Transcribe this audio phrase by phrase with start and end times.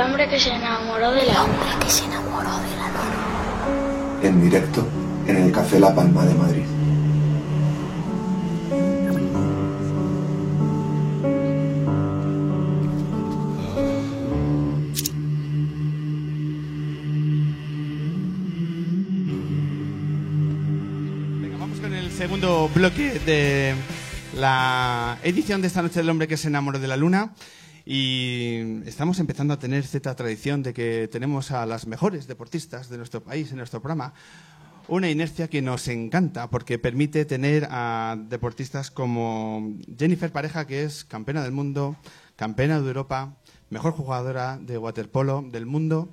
[0.00, 4.20] hombre que se enamoró de la hombre que se enamoró de la luna.
[4.22, 4.86] En directo
[5.26, 6.64] en el Café La Palma de Madrid.
[21.40, 23.74] Venga, vamos con el segundo bloque de
[24.34, 27.32] la edición de esta noche del hombre que se enamoró de la luna.
[27.84, 32.98] Y estamos empezando a tener cierta tradición de que tenemos a las mejores deportistas de
[32.98, 34.12] nuestro país en nuestro programa.
[34.88, 41.04] Una inercia que nos encanta porque permite tener a deportistas como Jennifer Pareja, que es
[41.04, 41.96] campeona del mundo,
[42.36, 43.36] campeona de Europa,
[43.70, 46.12] mejor jugadora de waterpolo del mundo,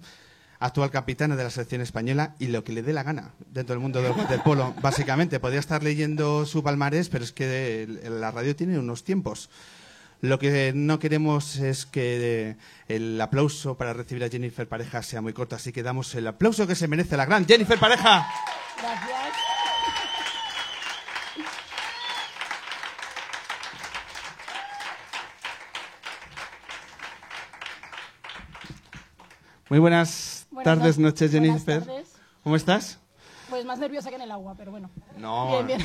[0.59, 3.81] actual capitana de la selección española y lo que le dé la gana dentro del
[3.81, 4.73] mundo del waterpolo.
[4.81, 9.49] Básicamente, podría estar leyendo su palmarés, pero es que la radio tiene unos tiempos.
[10.21, 15.21] Lo que no queremos es que eh, el aplauso para recibir a Jennifer Pareja sea
[15.21, 18.27] muy corto, así que damos el aplauso que se merece la gran Jennifer Pareja.
[18.82, 19.18] Gracias.
[29.70, 31.84] Muy buenas, Buenas tardes, no- noches, buenas Jennifer.
[31.85, 32.07] tardes.
[32.43, 32.99] ¿Cómo estás?
[33.49, 34.90] Pues más nerviosa que en el agua, pero bueno.
[35.17, 35.81] No, Bien, bien.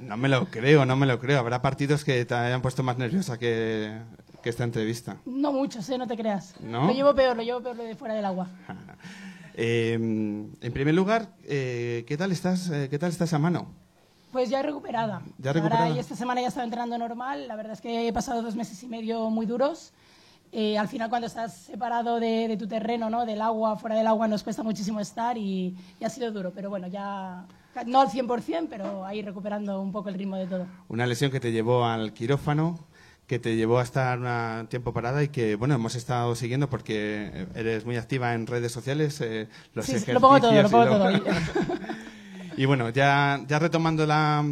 [0.00, 1.38] no me lo creo, no me lo creo.
[1.38, 3.96] Habrá partidos que te hayan puesto más nerviosa que,
[4.42, 5.16] que esta entrevista.
[5.24, 5.98] No mucho, ¿eh?
[5.98, 6.54] No te creas.
[6.60, 6.86] ¿No?
[6.86, 8.48] Lo llevo peor, lo llevo peor lo de fuera del agua.
[9.58, 12.68] Eh, en primer lugar, eh, ¿qué tal estás?
[12.68, 13.72] eh, ¿Qué tal está esa mano?
[14.30, 15.22] Pues ya recuperada.
[15.38, 15.84] ¿Ya recuperada?
[15.86, 17.48] Ahora, y esta semana ya estaba entrenando normal.
[17.48, 19.94] La verdad es que he pasado dos meses y medio muy duros.
[20.52, 23.26] Eh, al final, cuando estás separado de, de tu terreno, ¿no?
[23.26, 26.52] del agua, fuera del agua, nos cuesta muchísimo estar y, y ha sido duro.
[26.54, 27.44] Pero bueno, ya
[27.86, 30.66] no al 100%, pero ahí recuperando un poco el ritmo de todo.
[30.88, 32.78] Una lesión que te llevó al quirófano,
[33.26, 37.46] que te llevó a estar un tiempo parada y que, bueno, hemos estado siguiendo porque
[37.54, 40.14] eres muy activa en redes sociales, eh, los Sí, sí, ejercicios.
[40.14, 41.34] lo pongo todo, lo y pongo lo- todo.
[42.58, 44.42] Y bueno, ya, ya retomando la,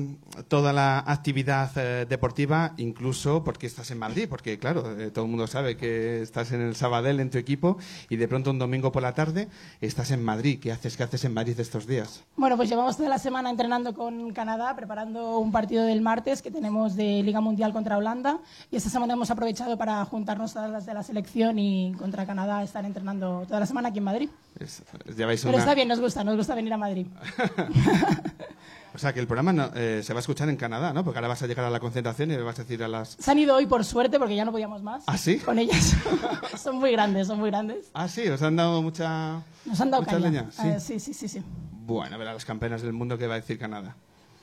[0.48, 5.30] toda la actividad eh, deportiva, incluso porque estás en Madrid, porque claro, eh, todo el
[5.30, 7.78] mundo sabe que estás en el Sabadell en tu equipo
[8.08, 9.48] y de pronto un domingo por la tarde
[9.80, 10.58] estás en Madrid.
[10.60, 10.96] ¿Qué haces?
[10.96, 12.24] ¿Qué haces en Madrid estos días?
[12.36, 16.50] Bueno, pues llevamos toda la semana entrenando con Canadá, preparando un partido del martes que
[16.50, 18.38] tenemos de Liga Mundial contra Holanda.
[18.70, 22.62] Y esta semana hemos aprovechado para juntarnos todas las de la selección y contra Canadá
[22.62, 24.28] estar entrenando toda la semana aquí en Madrid.
[24.58, 24.82] Es-
[25.16, 27.06] lleváis Pero está bien, nos gusta, nos gusta venir a Madrid.
[28.94, 31.02] O sea, que el programa no- eh, se va a escuchar en Canadá, ¿no?
[31.04, 33.16] Porque ahora vas a llegar a la concentración y le vas a decir a las...
[33.18, 35.02] Se han ido hoy por suerte porque ya no podíamos más.
[35.08, 35.38] ¿Ah, sí?
[35.38, 35.96] Con ellas.
[36.62, 37.90] son muy grandes, son muy grandes.
[37.92, 39.42] Ah, sí, os han dado mucha...
[39.64, 40.30] Nos han dado mucha caña.
[40.30, 40.68] leña, sí.
[40.68, 41.42] Eh, sí, sí, sí, sí.
[41.86, 43.96] Bueno, a ver a las campeonas del mundo qué va a decir Canadá.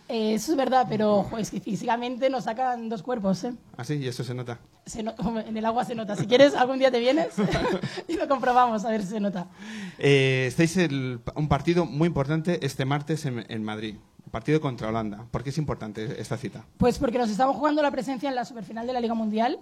[0.09, 3.53] Eh, eso es verdad, pero jo, es que físicamente nos sacan dos cuerpos, ¿eh?
[3.77, 4.59] Ah, sí, y eso se nota.
[4.85, 5.13] Se no-
[5.47, 6.17] en el agua se nota.
[6.17, 7.29] Si quieres, algún día te vienes
[8.09, 9.47] y lo comprobamos a ver si se nota.
[9.97, 13.95] Estáis en un partido muy importante este martes en, en Madrid.
[14.31, 15.25] Partido contra Holanda.
[15.29, 16.65] ¿Por qué es importante esta cita?
[16.77, 19.59] Pues porque nos estamos jugando la presencia en la superfinal de la Liga Mundial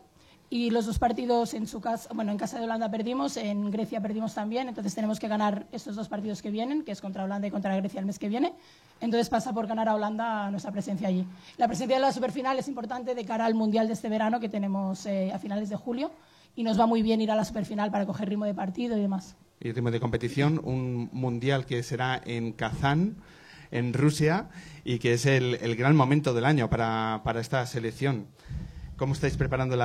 [0.52, 4.02] y los dos partidos en su casa, bueno, en casa de Holanda perdimos, en Grecia
[4.02, 7.48] perdimos también, entonces tenemos que ganar estos dos partidos que vienen, que es contra Holanda
[7.48, 8.54] y contra Grecia el mes que viene.
[9.00, 11.26] Entonces pasa por ganar a Holanda nuestra presencia allí.
[11.58, 14.50] La presencia de la superfinal es importante de cara al Mundial de este verano que
[14.50, 16.12] tenemos eh, a finales de julio
[16.56, 19.02] y nos va muy bien ir a la superfinal para coger ritmo de partido y
[19.02, 19.36] demás.
[19.60, 23.18] Y ritmo de competición, un mundial que será en Kazán,
[23.72, 24.50] en Rusia,
[24.84, 28.28] y que es el, el gran momento del año para, para esta selección.
[29.00, 29.82] ¿Cómo estáis preparando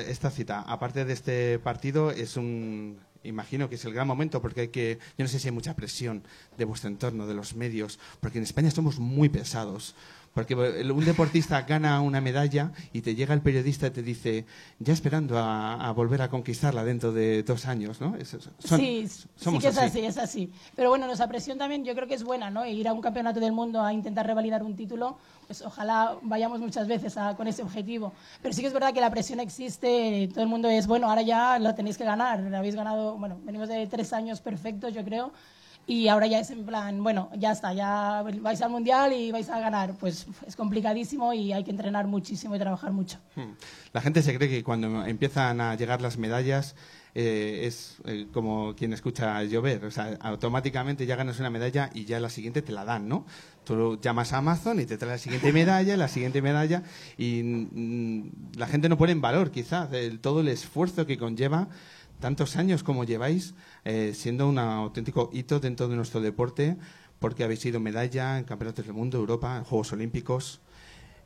[0.00, 0.60] esta cita?
[0.62, 2.98] Aparte de este partido, es un.
[3.22, 4.98] Imagino que es el gran momento porque hay que.
[5.16, 6.24] Yo no sé si hay mucha presión
[6.58, 9.94] de vuestro entorno, de los medios, porque en España somos muy pesados.
[10.36, 14.44] Porque el- un deportista gana una medalla y te llega el periodista y te dice,
[14.78, 18.14] ya esperando a, a volver a conquistarla dentro de dos años, ¿no?
[18.16, 19.86] Es- son- sí, sí somos que es así.
[20.00, 20.04] así.
[20.06, 20.52] es así.
[20.74, 22.66] Pero bueno, nuestra presión también yo creo que es buena, ¿no?
[22.66, 25.16] Ir a un campeonato del mundo a intentar revalidar un título,
[25.46, 28.12] pues ojalá vayamos muchas veces a- con ese objetivo.
[28.42, 31.22] Pero sí que es verdad que la presión existe, todo el mundo es, bueno, ahora
[31.22, 35.32] ya lo tenéis que ganar, habéis ganado, bueno, venimos de tres años perfectos, yo creo,
[35.86, 39.48] y ahora ya es en plan, bueno, ya está, ya vais al mundial y vais
[39.48, 39.94] a ganar.
[40.00, 43.18] Pues es complicadísimo y hay que entrenar muchísimo y trabajar mucho.
[43.36, 43.52] Hmm.
[43.92, 46.74] La gente se cree que cuando empiezan a llegar las medallas
[47.14, 49.84] eh, es eh, como quien escucha llover.
[49.84, 53.24] O sea, automáticamente ya ganas una medalla y ya la siguiente te la dan, ¿no?
[53.64, 56.82] Tú llamas a Amazon y te trae la siguiente medalla, la siguiente medalla
[57.16, 61.68] y mm, la gente no pone en valor quizás el- todo el esfuerzo que conlleva
[62.20, 63.54] tantos años como lleváis
[63.84, 66.76] eh, siendo un auténtico hito dentro de nuestro deporte
[67.18, 70.60] porque habéis sido medalla en campeonatos del mundo, Europa, en Juegos Olímpicos.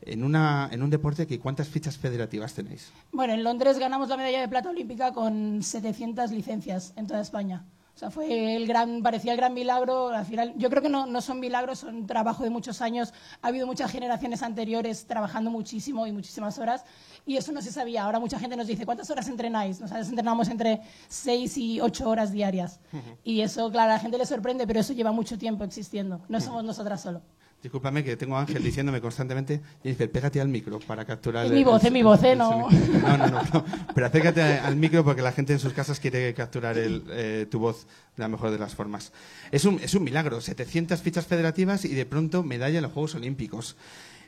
[0.03, 2.91] en, una, en un deporte que cuántas fichas federativas tenéis.
[3.11, 7.65] Bueno, en Londres ganamos la medalla de plata olímpica con 700 licencias en toda España.
[7.95, 10.09] O sea, fue el gran, parecía el gran milagro.
[10.09, 13.13] Al final, yo creo que no, no son milagros, son trabajo de muchos años.
[13.41, 16.83] Ha habido muchas generaciones anteriores trabajando muchísimo y muchísimas horas.
[17.25, 18.03] Y eso no se sabía.
[18.03, 19.79] Ahora mucha gente nos dice, ¿cuántas horas entrenáis?
[19.79, 22.79] Nosotros entrenamos entre 6 y 8 horas diarias.
[23.23, 26.21] Y eso, claro, a la gente le sorprende, pero eso lleva mucho tiempo existiendo.
[26.29, 27.21] No somos nosotras solo.
[27.61, 31.45] Discúlpame que tengo a Ángel diciéndome constantemente, Jennifer, pégate al micro para capturar...
[31.45, 32.35] Es mi voz, es mi voz, ¿eh?
[32.35, 32.69] No.
[32.69, 36.33] No, no, no, no, Pero acércate al micro porque la gente en sus casas quiere
[36.33, 37.85] capturar el, eh, tu voz
[38.15, 39.11] de la mejor de las formas.
[39.51, 43.15] Es un, es un milagro, 700 fichas federativas y de pronto medalla en los Juegos
[43.15, 43.75] Olímpicos.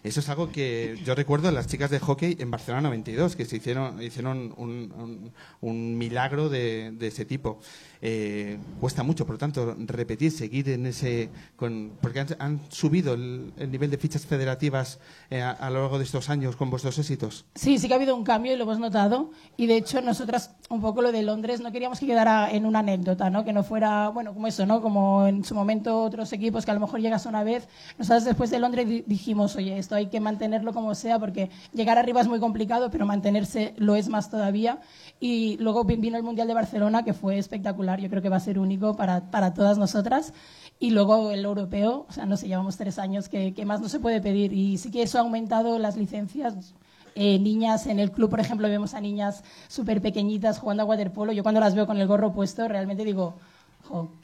[0.04, 3.46] Eso es algo que yo recuerdo en las chicas de hockey en Barcelona 92, que
[3.46, 5.32] se hicieron, hicieron un, un,
[5.62, 7.62] un milagro de, de, ese tipo.
[8.06, 11.30] Eh, cuesta mucho, por lo tanto, repetir, seguir en ese.
[11.56, 15.80] Con, porque han, han subido el, el, nivel de fichas federativas eh, a, a, lo
[15.84, 17.46] largo de estos años con vuestros éxitos.
[17.56, 19.32] Sí, sí que ha habido un cambio y lo hemos notado.
[19.56, 22.80] Y de hecho, nosotras, un poco lo de Londres, no queríamos que quedara en una
[22.80, 23.46] anécdota, ¿no?
[23.46, 24.82] Que no fuera, bueno, como eso, ¿no?
[24.82, 27.70] Como en su momento otros equipos que a lo mejor llegas una vez.
[27.98, 32.20] Nosotras después de Londres dijimos, oye, esto hay que mantenerlo como sea, porque llegar arriba
[32.20, 34.82] es muy complicado, pero mantenerse lo es más todavía.
[35.22, 37.93] Y luego vino el Mundial de Barcelona, que fue espectacular.
[38.00, 40.34] Yo creo que va a ser único para, para todas nosotras.
[40.80, 43.90] Y luego el europeo, o sea, no sé, llevamos tres años, que, que más no
[43.90, 44.54] se puede pedir.
[44.54, 46.74] Y sí que eso ha aumentado las licencias.
[47.16, 51.32] Eh, niñas en el club, por ejemplo, vemos a niñas súper pequeñitas jugando a waterpolo.
[51.32, 53.36] Yo cuando las veo con el gorro puesto, realmente digo,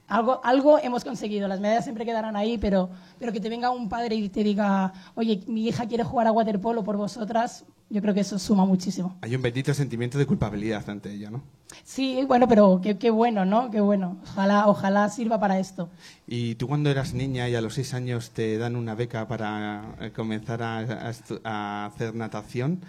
[0.07, 1.48] algo, algo hemos conseguido.
[1.48, 2.89] Las medallas siempre quedarán ahí, pero,
[3.19, 6.31] pero que te venga un padre y te diga, oye, mi hija quiere jugar a
[6.31, 9.16] waterpolo por vosotras, yo creo que eso suma muchísimo.
[9.21, 11.42] Hay un bendito sentimiento de culpabilidad ante ella, ¿no?
[11.83, 13.71] Sí, bueno, pero qué, qué, bueno, ¿no?
[13.71, 14.18] Qué bueno.
[14.24, 15.89] Ojalá, ojalá sirva para esto.
[16.27, 19.95] ¿Y tú cuando eras niña y a los seis años te dan una beca para
[20.01, 21.13] eh, comenzar a, a,
[21.44, 22.81] a hacer natación,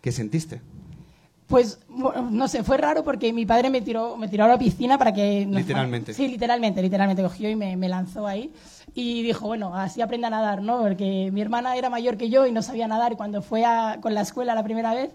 [0.00, 0.60] qué sentiste?
[1.46, 4.96] Pues no sé, fue raro porque mi padre me tiró, me tiró a la piscina
[4.96, 5.46] para que...
[5.48, 6.14] Literalmente.
[6.14, 8.50] Sí, literalmente, literalmente cogió y me, me, lanzó ahí.
[8.94, 10.80] Y dijo, bueno, así aprenda a nadar, ¿no?
[10.80, 13.98] Porque mi hermana era mayor que yo y no sabía nadar y cuando fue a,
[14.00, 15.10] con la escuela la primera vez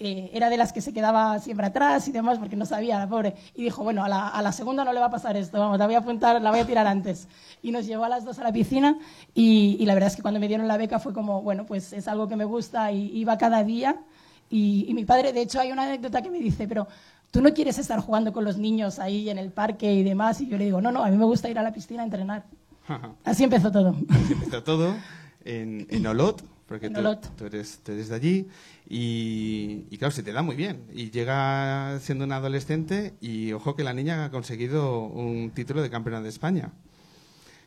[0.00, 3.08] eh, era de las que se quedaba siempre atrás y demás porque no sabía, la
[3.08, 3.34] pobre.
[3.54, 5.78] Y dijo, bueno, a la, a la, segunda no le va a pasar esto, vamos,
[5.78, 7.28] la voy a apuntar, la voy a tirar antes.
[7.62, 8.98] Y nos llevó a las dos a la piscina
[9.34, 11.92] y, y la verdad es que cuando me dieron la beca fue como, bueno, pues
[11.92, 14.00] es algo que me gusta y iba cada día.
[14.54, 16.86] Y, y, mi padre, de hecho, hay una anécdota que me dice, pero
[17.32, 20.40] tú no quieres estar jugando con los niños ahí en el parque y demás.
[20.40, 22.04] Y yo le digo, no, no, a mí me gusta ir a la piscina a
[22.04, 22.44] entrenar.
[23.24, 23.96] Así empezó todo.
[24.08, 24.94] Así empezó todo
[25.44, 27.36] en, en Olot, porque en tú, Olot.
[27.36, 28.48] tú, eres, tú eres de allí.
[28.88, 30.84] Y, y, claro, se te da muy bien.
[30.94, 35.90] Y llega siendo una adolescente y ojo que la niña ha conseguido un título de
[35.90, 36.70] campeona de España.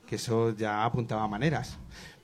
[0.05, 1.77] Que eso ya apuntaba maneras.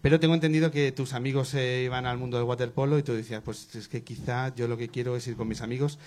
[0.03, 3.13] Pero tengo entendido que tus amigos se eh, iban al mundo del waterpolo y tú
[3.13, 5.97] decías, pues es que quizá yo lo que quiero es ir con mis amigos.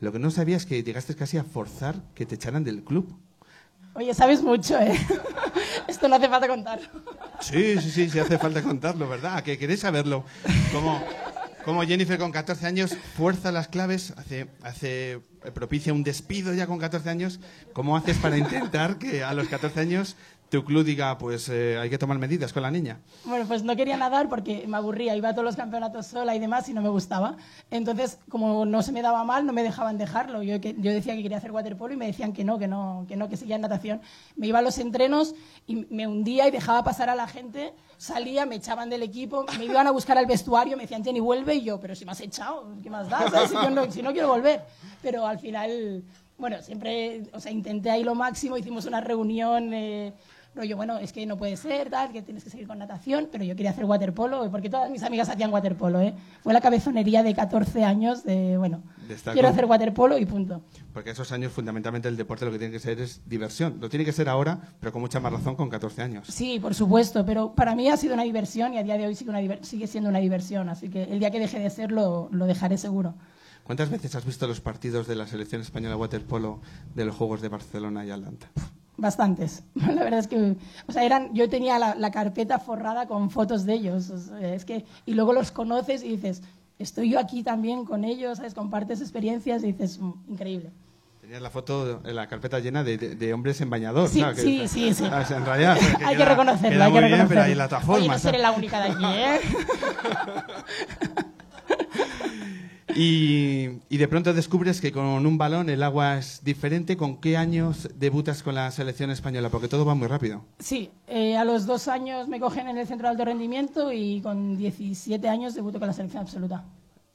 [0.00, 3.14] Lo que no sabía es que llegaste casi a forzar que te echaran del club.
[3.92, 4.98] Oye, sabes mucho, ¿eh?
[5.88, 6.80] Esto no hace falta contar.
[7.40, 9.42] Sí, sí, sí, sí hace falta contarlo, ¿verdad?
[9.42, 10.24] Que queréis saberlo.
[10.72, 11.04] Como,
[11.66, 15.20] como Jennifer con 14 años fuerza las claves, hace, hace
[15.52, 17.40] propicia un despido ya con 14 años.
[17.74, 20.16] ¿Cómo haces para intentar que a los 14 años
[20.50, 23.00] tu club diga, pues eh, hay que tomar medidas con la niña?
[23.24, 26.38] Bueno, pues no quería nadar porque me aburría, iba a todos los campeonatos sola y
[26.38, 27.36] demás y no me gustaba.
[27.70, 30.42] Entonces, como no se me daba mal, no me dejaban dejarlo.
[30.42, 33.04] Yo, que, yo decía que quería hacer waterpolo y me decían que no, que no,
[33.08, 34.00] que no, que seguía en natación.
[34.36, 35.34] Me iba a los entrenos
[35.66, 39.64] y me hundía y dejaba pasar a la gente, salía, me echaban del equipo, me
[39.64, 42.20] iban a buscar al vestuario, me decían, Jenny, vuelve, y yo, pero si me has
[42.20, 43.48] echado, ¿qué más da?
[43.48, 44.62] Si, no, si no quiero volver.
[45.02, 46.04] Pero al final,
[46.38, 49.74] bueno, siempre, o sea, intenté ahí lo máximo, hicimos una reunión...
[49.74, 50.12] Eh,
[50.54, 53.44] rollo, bueno, es que no puede ser, tal, que tienes que seguir con natación, pero
[53.44, 56.14] yo quería hacer waterpolo, porque todas mis amigas hacían waterpolo, ¿eh?
[56.42, 58.82] Fue la cabezonería de 14 años de, bueno,
[59.32, 60.62] quiero hacer waterpolo y punto.
[60.92, 63.78] Porque esos años, fundamentalmente, el deporte lo que tiene que ser es diversión.
[63.80, 66.28] Lo tiene que ser ahora, pero con mucha más razón con 14 años.
[66.28, 69.14] Sí, por supuesto, pero para mí ha sido una diversión y a día de hoy
[69.14, 72.46] sigue, una sigue siendo una diversión, así que el día que deje de serlo, lo
[72.46, 73.14] dejaré seguro.
[73.64, 76.60] ¿Cuántas veces has visto los partidos de la selección española de waterpolo
[76.94, 78.50] de los Juegos de Barcelona y Atlanta?
[78.96, 79.64] Bastantes.
[79.74, 83.64] La verdad es que, o sea, eran, yo tenía la, la carpeta forrada con fotos
[83.66, 84.10] de ellos.
[84.10, 86.42] O sea, es que, y luego los conoces y dices,
[86.78, 88.54] estoy yo aquí también con ellos, ¿sabes?
[88.54, 90.70] compartes experiencias y dices, mmm, increíble.
[91.20, 94.10] Tenías la foto, la carpeta llena de, de, de, hombres en bañador.
[94.10, 94.34] Sí, ¿no?
[94.34, 95.06] sí, que, sí, sí.
[95.06, 95.30] ¿sabes?
[95.30, 97.68] En realidad, que hay queda, que reconocerlo, hay que bien, reconocerlo.
[97.68, 97.94] pero la.
[97.94, 99.40] Oye, no seré la única de aquí, ¿eh?
[102.96, 106.96] Y, y de pronto descubres que con un balón el agua es diferente.
[106.96, 109.48] ¿Con qué años debutas con la selección española?
[109.50, 110.44] Porque todo va muy rápido.
[110.58, 114.20] Sí, eh, a los dos años me cogen en el centro de alto rendimiento y
[114.20, 116.64] con 17 años debuto con la selección absoluta.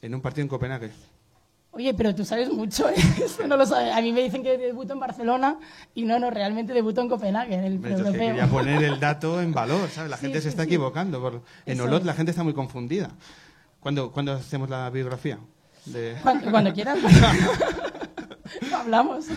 [0.01, 0.91] En un partido en Copenhague.
[1.71, 2.95] Oye, pero tú sabes mucho, ¿eh?
[3.23, 3.93] Eso no lo sabes.
[3.93, 5.59] A mí me dicen que debuto en Barcelona
[5.93, 8.83] y no, no, realmente debuto en Copenhague, en el Hombre, yo es que quería poner
[8.83, 10.09] el dato en valor, ¿sabes?
[10.09, 10.69] La Sí, gente se está sí.
[10.69, 11.43] equivocando.
[11.65, 13.11] en Olot la gente está muy confundida.
[13.79, 15.39] ¿Cuándo, cuándo hacemos la biografía?
[15.93, 16.15] De...
[16.21, 16.99] Cuando, cuando quieras.
[18.73, 19.27] Hablamos.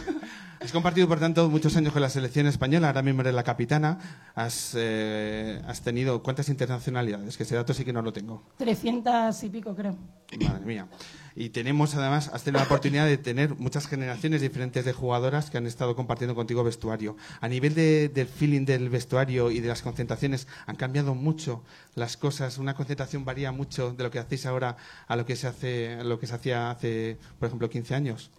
[0.62, 3.99] Has compartido, por tanto, muchos años con la selección española, ahora mismo eres la capitana.
[4.37, 8.45] Has, eh, has tenido cuántas internacionalidades, que ese dato sí que no lo tengo.
[8.59, 9.97] 300 y pico, creo.
[10.40, 10.87] Madre mía.
[11.35, 15.59] Y tenemos, además, has tenido la oportunidad de tener muchas generaciones diferentes de jugadoras que
[15.59, 17.16] han estado compartiendo contigo vestuario.
[17.40, 21.64] A nivel de- del feeling del vestuario y de las concentraciones, han cambiado mucho
[21.97, 22.59] las cosas.
[22.59, 24.76] Una concentración varía mucho de lo que hacéis ahora
[25.09, 28.31] a lo que se hace, a lo que se hacía hace, por ejemplo, 15 años.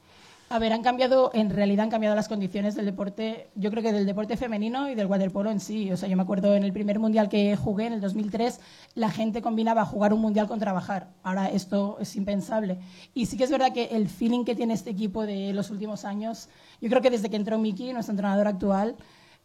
[0.53, 3.91] A ver, han cambiado, en realidad han cambiado las condiciones del deporte, yo creo que
[3.91, 5.91] del deporte femenino y del waterpolo en sí.
[5.91, 8.59] O sea, yo me acuerdo en el primer mundial que jugué, en el 2003,
[8.93, 11.09] la gente combinaba jugar un mundial con trabajar.
[11.23, 12.77] Ahora esto es impensable.
[13.15, 16.05] Y sí que es verdad que el feeling que tiene este equipo de los últimos
[16.05, 18.95] años, yo creo que desde que entró Miki, nuestro entrenador actual,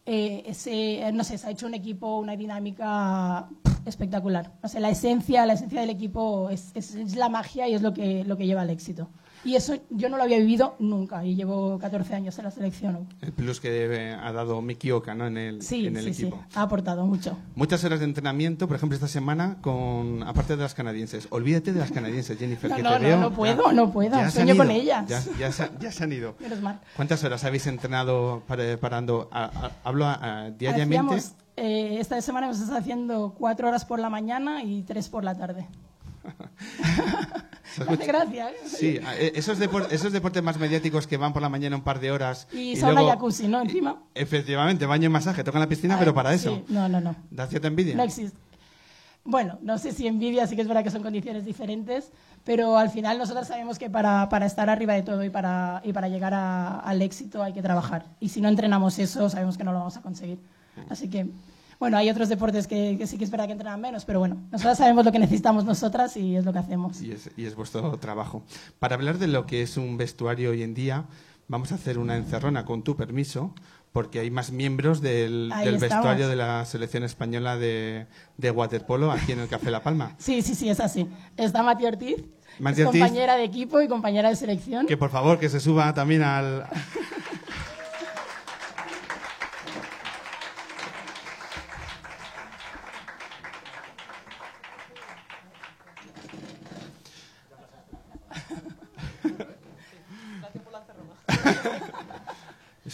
[0.04, 3.48] eh, no sé, se ha hecho un equipo, una dinámica
[3.86, 4.52] espectacular.
[4.62, 7.80] O sea, la esencia, la esencia del equipo es, es- es la magia y es
[7.80, 9.08] lo que, lo que lleva al éxito.
[9.45, 13.09] Y eso yo no lo había vivido nunca y llevo 14 años en la selección.
[13.21, 15.26] El plus que ha dado Miki Oka ¿no?
[15.26, 16.45] en el, Sí, en el sí, equipo.
[16.50, 17.38] sí, ha aportado mucho.
[17.54, 21.28] Muchas horas de entrenamiento, por ejemplo, esta semana, con aparte de las canadienses.
[21.30, 23.21] Olvídate de las canadienses, Jennifer, No, que no, te no, veo.
[23.21, 24.16] no puedo, no puedo.
[24.16, 25.07] ya Sueño con ellas.
[25.09, 26.35] Ya, ya se, ya se han ido.
[26.40, 26.80] Menos mal.
[26.97, 29.28] ¿Cuántas horas habéis entrenado para- parando?
[29.33, 30.14] a- a- hablo a-
[30.47, 30.97] a- diariamente.
[31.14, 35.23] Hacíamos, eh, esta semana hemos estado haciendo cuatro horas por la mañana y tres por
[35.25, 35.66] la tarde.
[37.75, 38.50] ¿Se Me hace gracia.
[38.66, 42.00] Sí, e- esos, depor- esos deportes más mediáticos que van por la mañana un par
[42.00, 42.46] de horas.
[42.52, 43.60] Y, sauna luego- jacuzzi, ¿no?
[43.62, 44.02] Encima.
[44.14, 46.56] Efectivamente, baño y masaje, tocan la piscina, pero para eso.
[46.56, 47.14] Sí, no, no, no.
[47.30, 47.94] ¿Da cierta envidia?
[47.94, 48.37] No existe.
[49.25, 52.10] Bueno, no sé si envidia, sí que es verdad que son condiciones diferentes,
[52.44, 55.92] pero al final nosotros sabemos que para, para estar arriba de todo y para, y
[55.92, 58.06] para llegar a- al éxito hay que trabajar.
[58.20, 60.38] Y si no entrenamos eso, sabemos que no lo vamos a conseguir.
[60.88, 61.26] Así que,
[61.78, 64.37] bueno, hay otros deportes que, que sí que es verdad que entrenan menos, pero bueno,
[64.50, 67.00] nosotros sabemos lo que necesitamos nosotras y es lo que hacemos.
[67.00, 68.42] Y es, y es vuestro trabajo.
[68.78, 71.06] Para hablar de lo que es un vestuario hoy en día,
[71.47, 73.54] vamos a hacer una encerrona con tu permiso,
[73.92, 78.06] porque hay más miembros del, vestuario de la selección española de,
[78.37, 80.14] de waterpolo aquí en el Café La Palma.
[80.18, 81.08] Sí, sí, sí, es así.
[81.37, 82.16] Está Mati Ortiz,
[82.58, 83.00] Mati es Ortiz.
[83.00, 84.87] compañera de equipo y compañera de selección.
[84.87, 86.64] Que por favor, que se suba también al...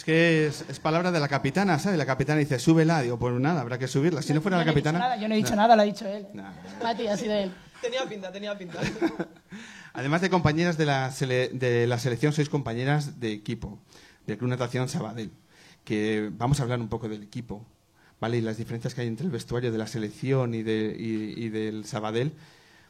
[0.05, 1.97] que es, es palabra de la capitana, ¿sabes?
[1.97, 3.01] La capitana dice, súbela.
[3.01, 4.21] Digo, pues nada, habrá que subirla.
[4.21, 4.99] Si no fuera Yo la capitana...
[4.99, 5.55] nada, yo no he dicho No.
[5.57, 6.27] nada, lo ha dicho él.
[6.33, 6.43] No.
[6.83, 7.51] Mati, ha sido él.
[7.81, 8.79] Tenía pinta, tenía pinta.
[9.93, 13.79] Además de compañeras de la, sele- de la selección, sois compañeras de equipo,
[14.27, 15.31] del Club Natación Sabadell,
[15.83, 17.65] que vamos a hablar un poco del equipo,
[18.19, 18.37] ¿vale?
[18.37, 21.49] Y las diferencias que hay entre el vestuario de la selección y, de- y- y
[21.49, 22.33] del Sabadell,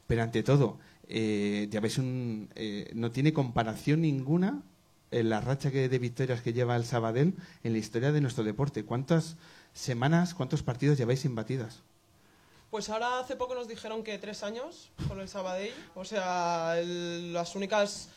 [0.07, 4.63] pero ante todo, eh, ya ves, un, eh, no tiene comparación ninguna
[5.23, 8.83] la racha que, de victorias que lleva el Sabadell en la historia de nuestro deporte.
[8.85, 9.35] ¿Cuántas
[9.73, 11.81] semanas, cuántos partidos lleváis sin batidas?
[12.71, 15.71] Pues ahora hace poco nos dijeron que tres años con el Sabadell.
[15.95, 18.09] O sea, el- las únicas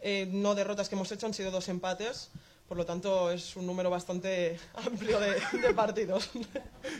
[0.00, 2.30] eh, no derrotas que hemos hecho han sido dos empates.
[2.68, 6.28] Por lo tanto, es un número bastante amplio de, de partidos.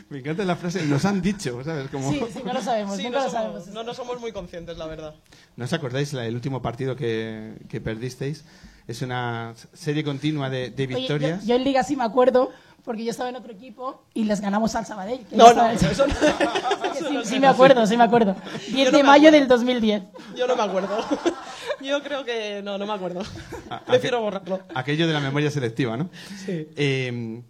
[0.09, 1.89] Me encanta la frase, nos han dicho, ¿sabes?
[1.91, 2.11] Como...
[2.11, 3.67] Sí, sí, no lo sabemos, Sí, nunca no lo somos, sabemos.
[3.67, 5.13] no, no somos muy conscientes, la verdad.
[5.57, 8.43] ¿No os acordáis la- el último partido que, que perdisteis?
[8.89, 11.41] Es una serie continua de, de Oye, victorias.
[11.43, 12.51] yo, yo en Liga sí me acuerdo,
[12.83, 15.19] porque yo estaba en otro equipo y les ganamos al Sabadell.
[15.27, 16.13] que No, no, estaba- eso no,
[16.93, 17.39] Sí, eso no sí sé.
[17.39, 18.35] me acuerdo, sí me acuerdo.
[18.71, 19.39] 10 no de mayo acuerdo.
[19.39, 20.03] del 2010.
[20.35, 20.97] Yo no me acuerdo.
[21.81, 23.21] Yo creo que no, no me acuerdo.
[23.69, 24.59] A- Prefiero aqu- borrarlo.
[24.73, 26.09] Aquello de la memoria selectiva, ¿no?
[26.43, 26.67] Sí.
[26.75, 27.41] Eh,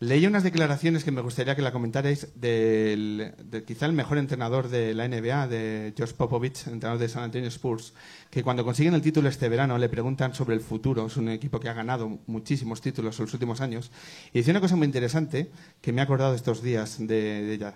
[0.00, 4.68] leí unas declaraciones que me gustaría que la comentarais del, de quizá el mejor entrenador
[4.68, 7.94] de la NBA, de George Popovich, entrenador de San Antonio Spurs,
[8.30, 11.06] que cuando consiguen el título este verano le preguntan sobre el futuro.
[11.06, 13.90] Es un equipo que ha ganado muchísimos títulos en los últimos años.
[14.32, 15.50] Y decía una cosa muy interesante
[15.80, 17.74] que me he acordado estos días de, de ella.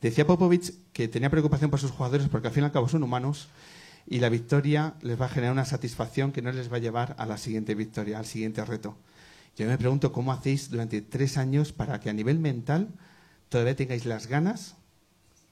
[0.00, 3.02] Decía Popovich que tenía preocupación por sus jugadores porque al fin y al cabo son
[3.02, 3.48] humanos
[4.06, 7.14] y la victoria les va a generar una satisfacción que no les va a llevar
[7.18, 8.96] a la siguiente victoria, al siguiente reto.
[9.56, 12.88] Yo me pregunto cómo hacéis durante tres años para que a nivel mental
[13.48, 14.76] todavía tengáis las ganas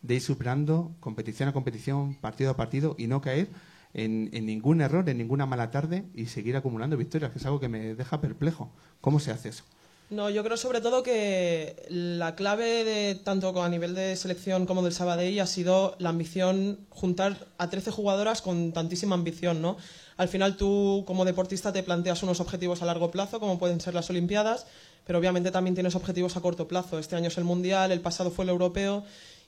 [0.02, 3.49] de ir superando competición a competición, partido a partido y no caer
[3.94, 7.61] en, en ningún error, en ninguna mala tarde y seguir acumulando victorias, que es algo
[7.61, 8.73] que me deja perplejo.
[9.00, 9.64] ¿Cómo se hace eso?
[10.12, 14.83] No, yo creo sobre todo que la clave de tanto a nivel de selección como
[14.83, 19.78] del Sabadell ha sido la ambición, juntar a 13 jugadoras con tantísima ambición, ¿no?
[20.19, 23.95] Al final tú como deportista te planteas unos objetivos a largo plazo, como pueden ser
[23.95, 24.66] las Olimpiadas,
[25.07, 26.99] pero obviamente también tienes objetivos a corto plazo.
[26.99, 29.04] Este año es el Mundial, el pasado fue el Europeo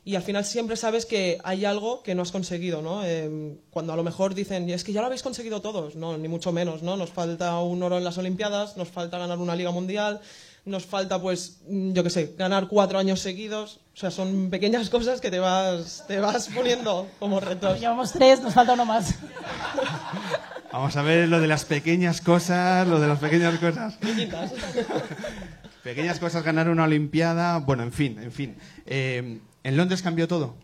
[0.06, 3.04] y al final siempre sabes que hay algo que no has conseguido, ¿no?
[3.04, 6.28] Eh, cuando a lo mejor dicen, es que ya lo habéis conseguido todos, no, ni
[6.28, 6.97] mucho menos, ¿no?
[6.97, 10.21] Nos falta un oro en las Olimpiadas, nos falta ganar una Liga Mundial,
[10.64, 13.80] nos falta, pues, mm, yo qué sé, ganar cuatro años seguidos.
[13.94, 17.78] O sea, son pequeñas cosas que te vas, te vas poniendo como retos.
[17.80, 19.14] Llevamos tres, nos falta uno más.
[20.73, 23.97] Vamos a ver lo de las pequeñas cosas, lo de las pequeñas cosas.
[25.85, 28.56] Pequeñas cosas, ganar una Olimpiada, bueno, en fin, en fin.
[28.87, 30.56] Eh, ¿En Londres cambió todo?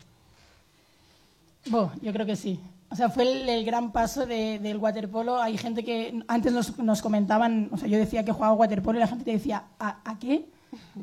[1.66, 2.58] Bo, yo creo que sí.
[2.92, 5.40] O sea, fue el, el gran paso de- del waterpolo.
[5.40, 9.00] Hay gente que antes nos, nos comentaban, o sea, yo decía que jugaba waterpolo y
[9.00, 10.46] la gente te decía, ¿a, a qué?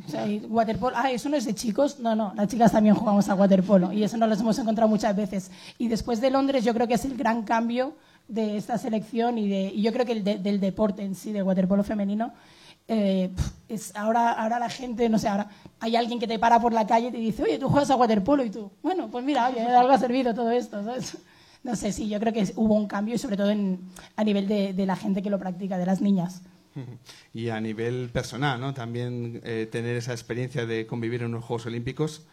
[0.05, 1.99] O sea, waterpolo, ah, eso no es de chicos.
[1.99, 5.15] No, no, las chicas también jugamos a waterpolo y eso nos lo hemos encontrado muchas
[5.15, 5.49] veces.
[5.77, 7.95] Y después de Londres, yo creo que es el gran cambio
[8.27, 11.31] de esta selección y, de, y yo creo que el de- del deporte en sí,
[11.31, 12.33] del waterpolo femenino.
[12.89, 13.29] eh,
[13.69, 15.47] es ahora, ahora la gente, no sé, ahora
[15.81, 17.95] hay alguien que te para por la calle y te dice, oye, tú juegas a
[17.97, 21.17] waterpolo y tú, bueno, pues mira, oye, algo ha servido todo esto, ¿sabes?
[21.63, 23.79] No sé, sí, yo creo que hubo un cambio y sobre todo en,
[24.15, 26.41] a nivel de, de la gente que lo practica, de las niñas.
[27.33, 28.73] Y a nivel personal, ¿no?
[28.73, 32.25] También eh, tener esa experiencia de convivir en unos Juegos Olímpicos.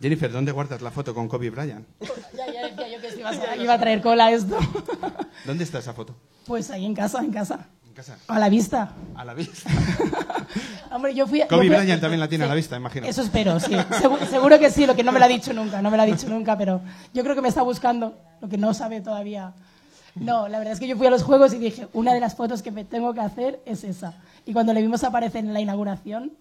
[0.00, 1.86] Jennifer, ¿dónde guardas la foto con Kobe Bryant?
[2.36, 4.56] Ya, ya decía yo que se iba a, iba a traer cola esto.
[5.44, 6.14] ¿Dónde está esa foto?
[6.46, 7.68] Pues ahí en casa, en casa.
[7.90, 8.16] En casa.
[8.28, 8.92] A la vista.
[9.16, 9.68] A la vista.
[10.92, 11.40] Hombre, yo fui...
[11.40, 13.04] yo Kobe fui- Bryant también la tiene a la vista, imagino.
[13.06, 13.72] Eso espero, sí.
[13.74, 16.04] Segu- seguro que sí, lo que no me lo ha dicho nunca, no me lo
[16.04, 16.80] ha dicho nunca, pero
[17.12, 19.54] yo creo que me está buscando, lo que no sabe todavía.
[20.14, 22.36] No, la verdad es que yo fui a los juegos y dije, una de las
[22.36, 24.14] fotos que me tengo que hacer es esa.
[24.46, 26.32] Y cuando le vimos aparecer en la inauguración,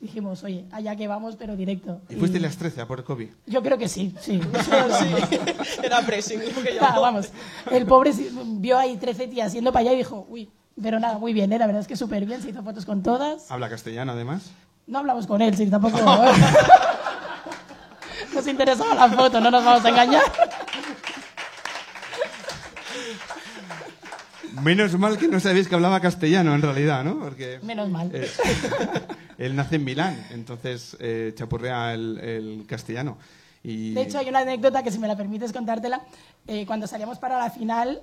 [0.00, 2.00] dijimos, oye, allá que vamos, pero directo.
[2.08, 3.32] ¿Y fuiste las 13 a por Kobe?
[3.46, 4.40] Yo creo que sí, sí.
[4.98, 7.30] Sí, era pressing que Ah, vamos,
[7.70, 10.48] el pobre sí- vio ahí 13 tías yendo para allá y dijo, uy,
[10.80, 11.58] pero nada, muy bien, ¿eh?
[11.58, 13.50] la verdad es que súper bien, se hizo fotos con todas.
[13.50, 14.50] Habla castellano, además.
[14.86, 15.98] No hablamos con él, sí, tampoco.
[18.34, 20.22] Nos interesaba la foto, no nos vamos a engañar.
[24.62, 27.18] Menos mal que no sabéis que hablaba castellano, en realidad, ¿no?
[27.18, 28.10] Porque Menos mal.
[28.14, 28.30] eh,
[29.38, 33.18] él nace en Milán, entonces eh, chapurrea el, el castellano.
[33.62, 33.94] Y...
[33.94, 36.02] De hecho, hay una anécdota que, si me la permites contártela.
[36.46, 38.02] Eh, cuando salíamos para la final,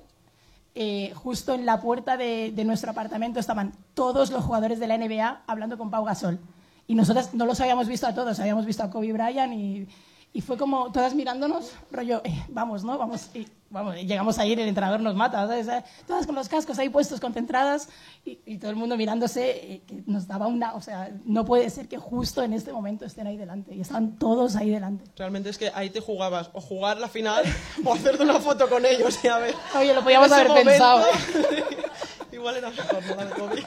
[0.74, 4.98] eh, justo en la puerta de, de nuestro apartamento estaban todos los jugadores de la
[4.98, 6.38] NBA hablando con Pau Gasol.
[6.86, 9.88] Y nosotras no los habíamos visto a todos, habíamos visto a Kobe Bryant y,
[10.32, 12.98] y fue como todas mirándonos, rollo, eh, vamos, ¿no?
[12.98, 15.84] Vamos, y, vamos, llegamos ahí, el entrenador nos mata, ¿sabes?
[16.06, 17.88] Todas con los cascos ahí puestos, concentradas,
[18.24, 21.88] y, y todo el mundo mirándose, que nos daba una, o sea, no puede ser
[21.88, 25.04] que justo en este momento estén ahí delante, y estaban todos ahí delante.
[25.16, 27.44] Realmente es que ahí te jugabas o jugar la final
[27.84, 29.54] o hacerte una foto con ellos y a ver.
[29.76, 30.98] Oye, lo podíamos haber pensado.
[31.00, 31.76] momento,
[32.32, 33.14] Igual era mejor, ¿no?
[33.16, 33.64] La de.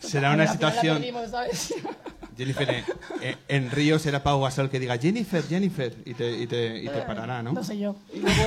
[0.00, 0.98] Será una situación...
[0.98, 1.74] perdimos, ¿sabes?
[2.36, 2.84] Jennifer, eh,
[3.20, 6.88] eh, en Río será Pau Gasol que diga Jennifer, Jennifer, y te, y te, y
[6.88, 7.52] te parará, ¿no?
[7.52, 7.96] No sé yo.
[8.12, 8.42] Y, luego,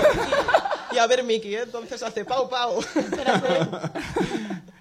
[0.92, 1.62] y, y a ver Mickey, ¿eh?
[1.64, 2.80] entonces hace pau pau.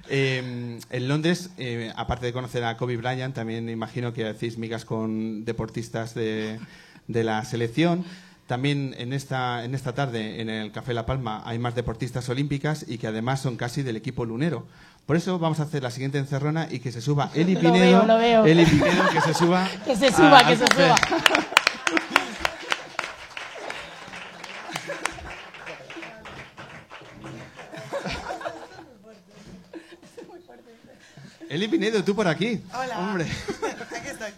[0.08, 4.84] Eh, en Londres, eh, aparte de conocer a Kobe Bryant, también imagino que hacéis migas
[4.84, 6.60] con deportistas de,
[7.08, 8.04] de la selección.
[8.46, 12.84] También en esta, en esta tarde, en el Café La Palma, hay más deportistas olímpicas
[12.86, 14.64] y que además son casi del equipo lunero.
[15.06, 17.78] Por eso vamos a hacer la siguiente encerrona y que se suba Eli Lo Pinedo.
[18.00, 18.44] veo, lo veo.
[18.44, 19.68] Eli Pinedo, que se suba.
[19.86, 20.96] Que se suba, a- que se suba.
[31.48, 32.60] Eli Pinedo, tú por aquí.
[32.74, 32.98] Hola.
[32.98, 33.24] Hombre.
[33.96, 34.30] Aquí estoy.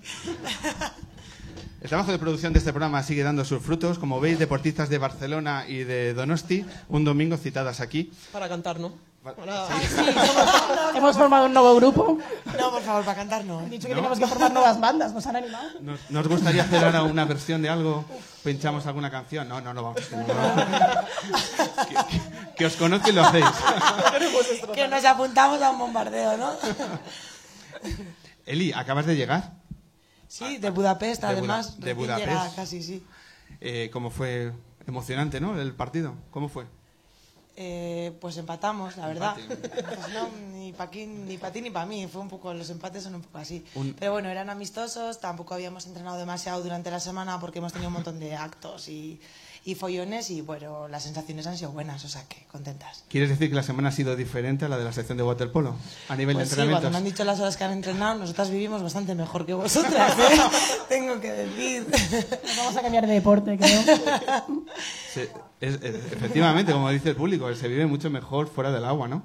[1.81, 3.99] El trabajo de producción de este programa sigue dando sus frutos.
[3.99, 8.13] Como veis, deportistas de Barcelona y de Donosti, un domingo citadas aquí.
[8.33, 8.93] Para cantar, ¿no?
[10.95, 12.19] Hemos formado un nuevo grupo.
[12.59, 13.59] No, por favor, para cantar no.
[13.61, 15.13] Han dicho que tenemos que formar nuevas bandas.
[15.13, 15.69] ¿Nos han animado?
[15.81, 18.05] ¿Nos, nos gustaría hacer ahora una versión de algo?
[18.45, 19.49] ¿Pinchamos alguna canción?
[19.49, 20.01] No, no, no vamos.
[20.01, 20.25] que no.
[21.89, 23.45] que, que- que os conozco y lo hacéis.
[24.75, 26.51] Que nos apuntamos a un bombardeo, ¿no?
[28.47, 29.53] Eli, acabas de llegar.
[30.27, 31.77] Sí, de Budapest, De Buda- además.
[31.79, 32.29] de recién Budapest.
[32.29, 33.07] llegada casi, sí.
[33.61, 34.53] Eh, ¿Cómo fue?
[34.87, 35.61] Emocionante, ¿no?
[35.61, 36.15] El partido.
[36.31, 36.67] ¿Cómo fue?
[37.61, 39.35] Eh, pues empatamos, la verdad.
[39.35, 42.07] Pues no, ni para ni pa ti ni para mí.
[42.07, 43.65] Fue un poco, los empates son un poco así.
[43.75, 45.19] Un- Pero bueno, eran amistosos.
[45.19, 49.21] Tampoco habíamos entrenado demasiado durante la semana porque hemos tenido un montón de actos y,
[49.69, 53.05] y follones y bueno, las sensaciones han sido buenas, o sea que contentas.
[53.11, 55.77] ¿Quieres decir que la semana ha sido diferente a la de la sección de waterpolo?
[56.09, 58.51] A nivel Pues de sí, cuando me han dicho las horas que han entrenado, nosotras
[58.51, 60.41] vivimos bastante mejor que vosotras, ¿eh?
[60.89, 61.87] tengo que decir.
[61.91, 63.83] Nos vamos a cambiar de deporte, creo.
[65.15, 65.29] Es-
[65.61, 69.23] es- efectivamente, como dice el público, se vive mucho mejor fuera del agua, ¿no?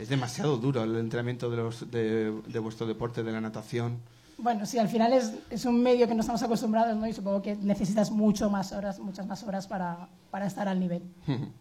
[0.00, 4.00] Es demasiado duro el entrenamiento de, los, de, de vuestro deporte, de la natación.
[4.38, 7.06] Bueno, sí, al final es, es un medio que no estamos acostumbrados, ¿no?
[7.06, 11.02] Y supongo que necesitas mucho más horas, muchas más horas para, para estar al nivel.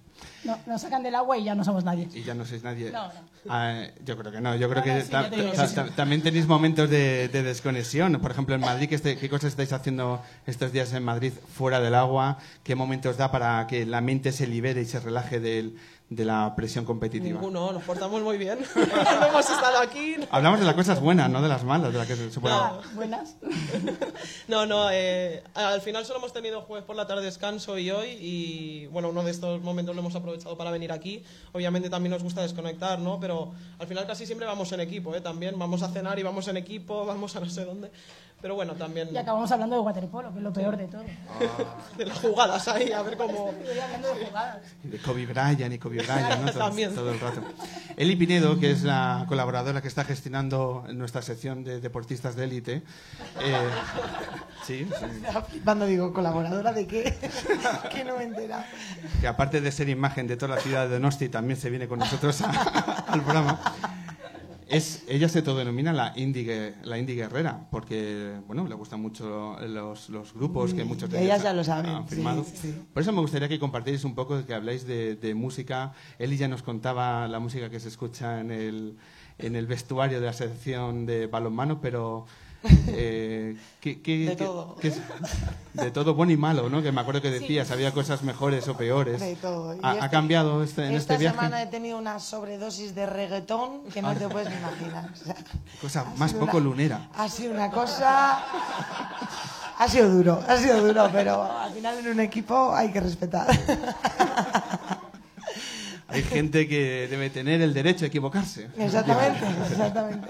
[0.45, 2.07] No, nos sacan del agua y ya no somos nadie.
[2.13, 2.89] Y ya no sois nadie.
[2.89, 3.13] No, no.
[3.49, 4.55] Ah, yo creo que no.
[4.55, 5.91] Yo creo que no, sí, ta- ya te digo, ta- sí, ta- sí.
[5.93, 8.13] también tenéis momentos de, de desconexión.
[8.21, 11.81] Por ejemplo, en Madrid, ¿qué, este- ¿qué cosas estáis haciendo estos días en Madrid fuera
[11.81, 12.37] del agua?
[12.63, 15.75] ¿Qué momentos da para que la mente se libere y se relaje del-
[16.09, 17.39] de la presión competitiva?
[17.39, 18.59] Ninguno, nos portamos muy bien.
[18.75, 20.15] no hemos estado aquí.
[20.29, 22.53] Hablamos de las cosas buenas, no de las malas, de las que se supone.
[22.55, 23.35] Ah, buenas.
[24.47, 28.09] No, no, eh, al final solo hemos tenido jueves por la tarde descanso y hoy
[28.19, 31.23] y bueno, uno de estos momentos lo hemos aprovechado para venir aquí.
[31.51, 33.19] Obviamente también nos gusta desconectar, ¿no?
[33.19, 35.21] Pero al final casi siempre vamos en equipo, ¿eh?
[35.21, 37.91] También vamos a cenar y vamos en equipo, vamos a no sé dónde.
[38.41, 41.03] Pero bueno, también Y acabamos hablando de waterpolo, que es lo peor de todo.
[41.97, 43.49] de las jugadas ahí, a ver cómo...
[43.49, 44.57] Estoy hablando de jugadas.
[44.83, 46.51] De Kobe Bryant y Kobe Bryant, ¿no?
[46.51, 46.93] Todo, También.
[46.93, 47.41] todo el rato.
[47.97, 52.83] Eli Pinedo, que es la colaboradora que está gestionando nuestra sección de deportistas de élite.
[53.41, 53.69] eh,
[54.63, 55.05] sí, sí.
[55.63, 57.17] Cuando digo colaboradora de qué,
[57.91, 58.63] que no me he enterado.
[59.21, 61.97] que aparte de ser imagen de toda la ciudad de Donosti, también se viene con
[61.97, 63.59] nosotros a- al programa.
[64.75, 70.09] Es, ella se autodenomina la indie, la indie guerrera, porque bueno, le gustan mucho los,
[70.09, 72.43] los grupos que muchos de ellas ya lo saben, han sí, firmado.
[72.43, 72.75] sí.
[72.93, 75.93] Por eso me gustaría que compartierais un poco, que habláis de, de música.
[76.19, 78.97] Eli ya nos contaba la música que se escucha en el,
[79.37, 82.25] en el vestuario de la sección de balonmano, pero...
[82.87, 84.75] eh, ¿qué- qué- De qué- todo.
[85.73, 86.81] de todo bueno y malo, ¿no?
[86.81, 89.19] Que me acuerdo que decías, había cosas mejores o peores.
[89.19, 89.75] De todo.
[89.75, 91.35] Y ¿Ha, este- ha cambiado este, en Esta este viaje?
[91.35, 95.09] semana he tenido una sobredosis de reggaetón que no te puedes ni imaginar.
[95.13, 95.35] O sea,
[95.81, 97.09] Cosa más poco una- lunera.
[97.15, 98.39] Ha sido una cosa...
[99.77, 103.45] Ha sido duro, ha sido duro, pero al final en un equipo hay que respetar.
[106.15, 108.69] Hay gente que debe tener el derecho a equivocarse.
[108.77, 110.27] Exactamente, exactamente.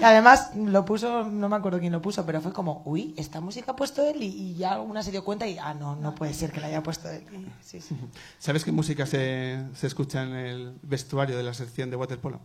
[0.00, 3.40] Y además lo puso, no me acuerdo quién lo puso, pero fue como, uy, esta
[3.40, 6.14] música ha puesto él y, y ya una se dio cuenta y, ah, no, no
[6.14, 7.24] puede ser que la haya puesto él.
[7.32, 7.96] Y sí, sí.
[8.38, 12.40] ¿Sabes qué música se, se escucha en el vestuario de la sección de waterpolo?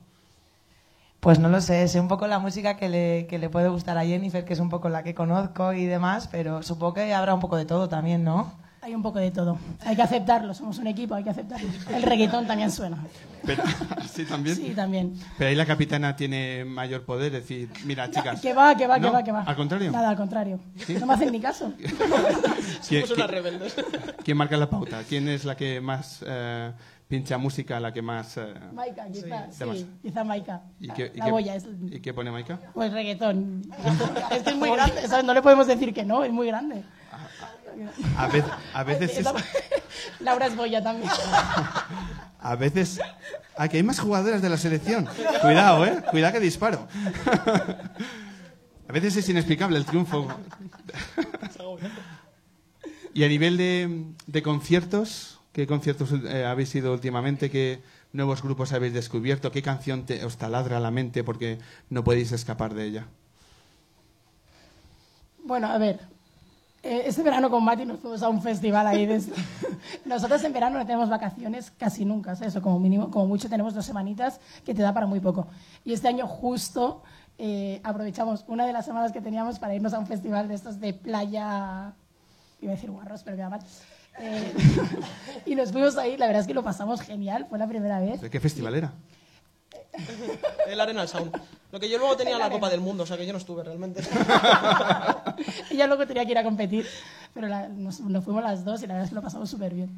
[1.20, 3.96] Pues no lo sé, sé un poco la música que le, que le puede gustar
[3.96, 7.36] a Jennifer, que es un poco la que conozco y demás, pero supongo que habrá
[7.36, 8.52] un poco de todo también, ¿no?
[8.84, 9.60] Hay un poco de todo.
[9.86, 11.70] Hay que aceptarlo, somos un equipo, hay que aceptarlo.
[11.94, 12.98] El reggaetón también suena.
[13.46, 13.62] Pero,
[14.12, 14.56] ¿Sí también?
[14.56, 15.14] Sí, también.
[15.38, 18.42] Pero ahí la capitana tiene mayor poder, decir, mira, chicas...
[18.42, 19.42] Que va, que va, que va, que va.
[19.44, 19.92] ¿Al contrario?
[19.92, 20.60] Nada, al contrario.
[21.00, 21.72] No me hacen ni caso.
[22.88, 23.76] ¿Quién, Somos unas rebeldes.
[24.24, 25.04] quién marca la pauta?
[25.08, 26.72] ¿Quién es la que más eh,
[27.08, 28.38] pincha música, la que más...
[28.38, 30.64] eh, Maika, quizá, Sí, quizá Maika.
[30.80, 31.68] ¿y, La, qué, y la qué- boya es...
[31.92, 32.60] ¿Y qué pone Maika?
[32.74, 33.62] Pues reggaetón.
[34.32, 35.24] Es que es muy grande, ¿sabes?
[35.24, 36.84] No le podemos decir que no, es muy grande.
[38.18, 39.18] A, vez- a veces...
[39.18, 39.28] es-
[40.20, 41.10] Laura es boya también.
[42.44, 43.00] A veces.
[43.56, 45.08] Aquí hay más jugadoras de la selección.
[45.42, 46.02] Cuidado, ¿eh?
[46.10, 46.88] Cuidado que disparo.
[48.90, 50.28] A veces es inexplicable el triunfo.
[53.14, 57.50] Y a nivel de, de conciertos, ¿qué conciertos eh, habéis ido últimamente?
[57.50, 57.82] ¿Qué
[58.14, 59.52] nuevos grupos habéis descubierto?
[59.52, 63.08] ¿Qué canción te, os taladra la mente porque no podéis escapar de ella?
[65.44, 66.00] Bueno, a ver.
[66.84, 69.06] Eh, Este verano con Mati nos fuimos a un festival ahí.
[69.06, 69.22] de-
[70.06, 72.54] Nosotros en verano no tenemos vacaciones casi nunca, ¿sabes?
[72.54, 75.48] Eso, como mínimo, como mucho tenemos dos semanitas que te da para muy poco.
[75.86, 77.04] Y este año justo
[77.38, 80.80] eh, aprovechamos una de las semanas que teníamos para irnos a un festival de estos
[80.80, 81.94] de playa,
[82.62, 83.62] iba a decir guarros, pero me da mal.
[84.20, 84.54] Eh,
[85.46, 88.22] y nos fuimos ahí, la verdad es que lo pasamos genial, fue la primera vez.
[88.22, 88.92] ¿De qué festival era?
[90.68, 91.32] El Arenal Sound.
[91.72, 93.64] Lo que yo luego tenía la Copa del Mundo, o sea que yo no estuve
[93.64, 94.02] realmente.
[95.70, 96.86] Ella luego tenía que ir a competir,
[97.34, 99.74] pero la- nos, nos fuimos las dos y la verdad es que lo pasamos súper
[99.74, 99.90] bien.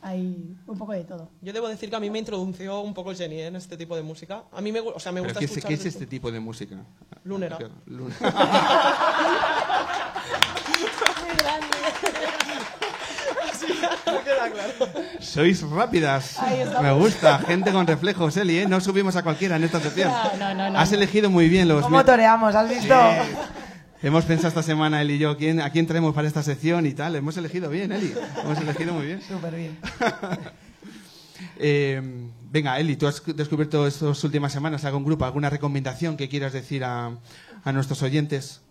[0.00, 1.28] Hay un poco de todo.
[1.42, 3.46] Yo debo decir que a mí me introdució un poco el Jenny ¿eh?
[3.48, 4.44] en este tipo de música.
[4.52, 5.68] A mí me, o sea, me ¿Pero gusta qué, es, escuchar...
[5.70, 6.76] qué es este tipo de música?
[7.24, 7.58] Lunera.
[7.86, 8.14] Lun-
[11.20, 11.60] Me queda
[13.80, 13.89] claro.
[15.20, 16.36] Sois rápidas.
[16.82, 17.38] Me gusta.
[17.40, 18.66] Gente con reflejos, Eli, ¿eh?
[18.66, 20.10] No subimos a cualquiera en esta sección.
[20.38, 21.82] No, no, no, Has elegido muy bien los...
[21.82, 22.54] ¿Cómo toreamos?
[22.54, 22.94] ¿Has visto?
[24.02, 26.92] Hemos pensado esta semana, Eli y yo, ¿quién, a quién traemos para esta sección y
[26.94, 27.16] tal.
[27.16, 28.14] Hemos elegido bien, Eli.
[28.42, 29.22] Hemos elegido muy bien.
[29.22, 29.78] Súper bien.
[31.62, 32.00] Eh,
[32.50, 36.84] venga, Eli, tú has descubierto estas últimas semanas algún grupo, alguna recomendación que quieras decir
[36.84, 37.12] a,
[37.64, 38.62] a nuestros oyentes.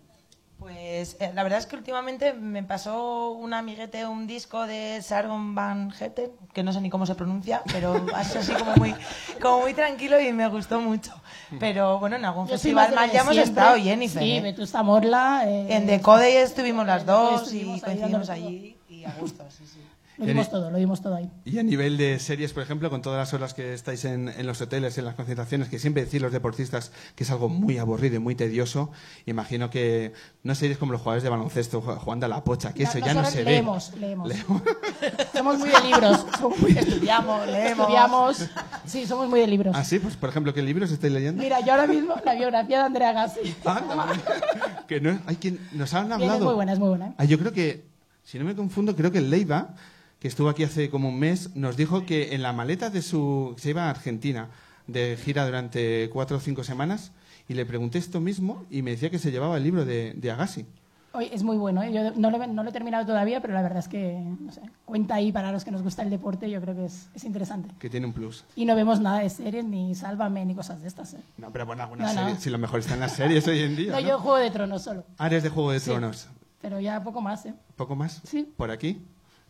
[1.00, 5.54] Pues eh, la verdad es que últimamente me pasó un amiguete un disco de Sharon
[5.54, 8.94] Van Hetten, que no sé ni cómo se pronuncia, pero es así como muy,
[9.40, 11.14] como muy tranquilo y me gustó mucho.
[11.58, 13.50] Pero bueno, en algún Yo festival más ya hemos siempre.
[13.50, 14.22] estado, Jennifer.
[14.22, 14.40] Sí, ¿eh?
[14.42, 15.44] Vetusta Morla.
[15.46, 19.80] eh, En Decode estuvimos las dos y coincidimos allí y a gusto, sí, sí.
[20.20, 21.30] Lo dimos todo, lo dimos todo ahí.
[21.44, 24.46] Y a nivel de series, por ejemplo, con todas las horas que estáis en, en
[24.46, 28.16] los hoteles, en las concentraciones, que siempre decís los deportistas que es algo muy aburrido
[28.16, 28.90] y muy tedioso,
[29.26, 32.82] imagino que no series como los jugadores de baloncesto ju- jugando a la pocha, que
[32.84, 34.00] eso ya no se leemos, ve.
[34.00, 34.28] leemos.
[34.28, 34.62] Leemos.
[35.34, 36.26] Somos muy de libros.
[36.60, 37.80] Muy Estudiamos, leemos.
[37.80, 38.48] Estudiamos.
[38.86, 39.74] Sí, somos muy de libros.
[39.76, 41.42] Ah, sí, pues por ejemplo, ¿qué libros estáis leyendo?
[41.42, 43.54] Mira, yo ahora mismo la biografía de Andrea Gassi.
[43.64, 44.06] Anda,
[44.86, 46.38] que no, hay quien nos han Bien, hablado.
[46.38, 47.14] es muy buena, es muy buena.
[47.16, 47.84] Ah, yo creo que,
[48.24, 49.74] si no me confundo, creo que el Leiva,
[50.20, 53.54] que estuvo aquí hace como un mes, nos dijo que en la maleta de su.
[53.58, 54.48] se iba a Argentina
[54.86, 57.12] de gira durante cuatro o cinco semanas
[57.48, 60.30] y le pregunté esto mismo y me decía que se llevaba el libro de, de
[60.30, 60.66] Agassi.
[61.12, 61.92] Oye, es muy bueno, ¿eh?
[61.92, 64.52] yo no lo, he- no lo he terminado todavía, pero la verdad es que no
[64.52, 67.24] sé, cuenta ahí para los que nos gusta el deporte, yo creo que es, es
[67.24, 67.74] interesante.
[67.80, 68.44] que tiene un plus.
[68.54, 71.14] Y no vemos nada de series, ni Sálvame, ni cosas de estas.
[71.14, 71.18] ¿eh?
[71.36, 72.26] No, pero bueno, alguna No, no.
[72.28, 73.90] serie, si lo mejor está en las series hoy en día.
[73.92, 74.06] No, ¿no?
[74.08, 75.90] yo Juego de Tronos solo, Áreas de Juego de Sí.
[75.90, 76.28] Tronos.
[76.62, 77.44] pero ya poco más.
[77.46, 77.54] ¿eh?
[77.74, 78.20] ¿Poco más?
[78.24, 78.48] Sí.
[78.56, 79.02] ¿Por aquí?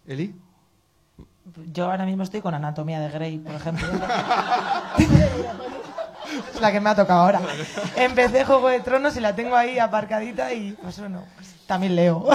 [0.06, 0.34] ¿Eli?
[1.72, 3.86] Yo ahora mismo estoy con Anatomía de Grey, por ejemplo.
[6.54, 7.40] es la que me ha tocado ahora.
[7.96, 12.24] Empecé Juego de Tronos y la tengo ahí aparcadita y pues bueno, pues, también leo.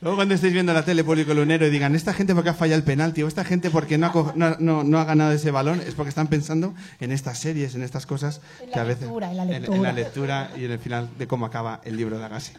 [0.00, 2.76] Luego cuando estéis viendo la tele público lunero y digan, esta gente porque ha fallado
[2.78, 5.80] el penalti o esta gente porque no ha, no, no- no ha ganado ese balón,
[5.80, 9.00] es porque están pensando en estas series, en estas cosas En la que a veces...
[9.04, 9.80] lectura, en la en lectura.
[9.82, 12.52] la lectura y en el final de cómo acaba el libro de Agassi.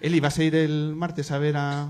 [0.00, 1.88] Eli, ¿vas a ir el martes a ver a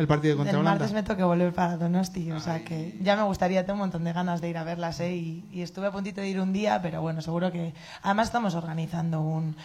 [0.00, 0.78] el partido contra El Holanda?
[0.80, 4.04] martes me toca volver para Donosti, o sea que ya me gustaría, tengo un montón
[4.04, 5.14] de ganas de ir a verlas, ¿eh?
[5.14, 7.74] y, y estuve a puntito de ir un día, pero bueno, seguro que...
[8.02, 9.56] Además estamos organizando un,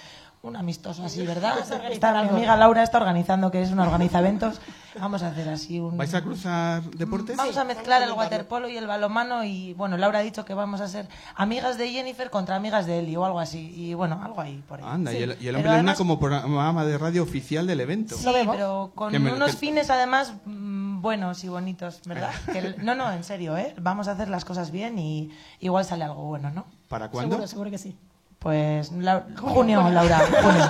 [0.45, 1.55] un amistoso así, ¿verdad?
[1.89, 4.62] Está, mi amiga Laura está organizando, que es una organiza eventos.
[4.99, 5.97] Vamos a hacer así un...
[5.97, 7.36] ¿Vais a cruzar deportes?
[7.36, 10.79] Vamos a mezclar el waterpolo y el balonmano y bueno, Laura ha dicho que vamos
[10.81, 14.39] a ser amigas de Jennifer contra amigas de Eli o algo así y bueno, algo
[14.39, 14.86] ahí por ahí.
[14.88, 18.15] Anda, y el, y el hombre además- como programa de radio oficial del evento.
[18.15, 22.31] Sí, pero con me- unos que- fines además mm, buenos y bonitos, ¿verdad?
[22.51, 23.75] Que el- no, no, en serio, ¿eh?
[23.81, 25.29] Vamos a hacer las cosas bien y
[25.60, 26.65] igual sale algo bueno, ¿no?
[26.88, 27.31] ¿Para cuándo?
[27.36, 27.97] Seguro, seguro que sí.
[28.39, 30.65] Pues la- junio, Laura, junio.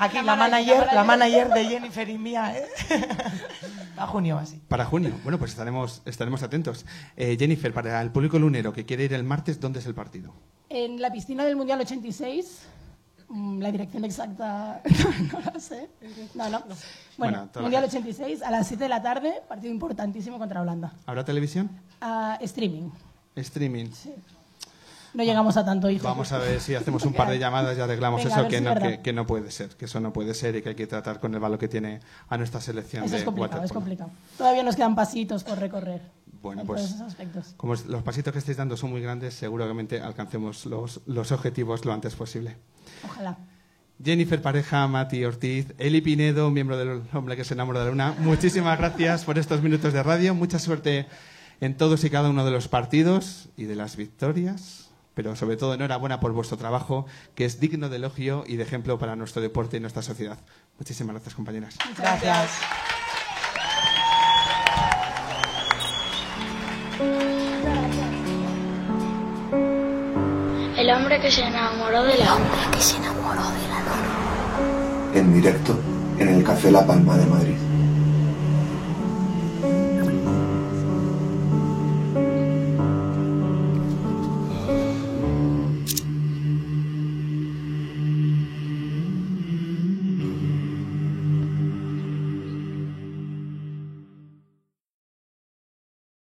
[0.00, 2.66] Aquí la manager, la manager de Jennifer y mía, ¿eh?
[3.96, 4.60] A junio así.
[4.66, 5.12] Para junio.
[5.22, 6.86] Bueno, pues estaremos, estaremos atentos.
[7.16, 10.32] Eh, Jennifer, para el público lunero que quiere ir el martes, ¿dónde es el partido?
[10.70, 12.60] En la piscina del Mundial 86,
[13.28, 14.80] mm, la dirección exacta
[15.32, 15.90] no la sé.
[16.34, 16.62] No, no.
[17.18, 17.98] Bueno, Mundial gente.
[18.08, 20.92] 86 a las 7 de la tarde, partido importantísimo contra Holanda.
[21.04, 21.70] ¿Habrá televisión?
[22.00, 22.88] Ah, streaming.
[23.36, 23.90] Streaming.
[25.14, 26.04] No llegamos a tanto, hijo.
[26.04, 28.62] Vamos a ver si hacemos un par de llamadas y arreglamos Venga, eso, que si
[28.64, 30.74] no, es que, que no puede ser, que eso no puede ser y que hay
[30.74, 33.70] que tratar con el valor que tiene a nuestra selección Eso de es complicado, es
[33.72, 33.80] waterpolo.
[33.80, 34.10] complicado.
[34.38, 36.00] Todavía nos quedan pasitos por recorrer.
[36.42, 36.94] Bueno, en pues
[37.56, 41.84] como es- los pasitos que estáis dando son muy grandes, seguramente alcancemos los, los objetivos
[41.84, 42.56] lo antes posible.
[43.04, 43.36] Ojalá.
[44.02, 48.14] Jennifer Pareja, Mati Ortiz, Eli Pinedo, miembro del Hombre que se enamora de la Luna,
[48.20, 50.34] muchísimas gracias por estos minutos de radio.
[50.34, 51.06] Mucha suerte
[51.60, 54.89] en todos y cada uno de los partidos y de las victorias.
[55.14, 58.98] Pero sobre todo enhorabuena por vuestro trabajo, que es digno de elogio y de ejemplo
[58.98, 60.38] para nuestro deporte y nuestra sociedad.
[60.78, 61.76] Muchísimas gracias, compañeras.
[61.96, 62.50] Gracias.
[70.76, 72.70] El hombre que se enamoró de la luna.
[72.72, 75.10] que se enamoró de la luna.
[75.14, 75.78] En directo
[76.18, 77.69] en el Café La Palma de Madrid.